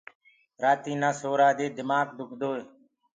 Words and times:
رآتي 0.63 0.93
نآ 1.01 1.09
سورآ 1.19 1.49
دي 1.57 1.67
دمآڪ 1.77 2.07
دُکدوئي 2.17 2.63